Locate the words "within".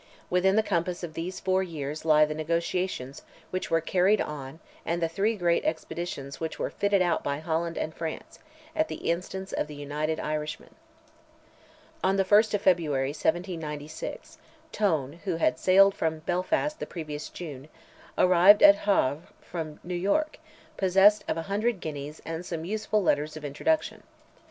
0.31-0.55